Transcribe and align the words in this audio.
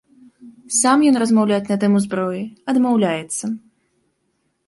Сам 0.77 1.03
ён 1.09 1.15
размаўляць 1.23 1.67
на 1.71 1.77
тэму 1.83 1.97
зброі 2.07 2.41
адмаўляецца. 2.73 3.45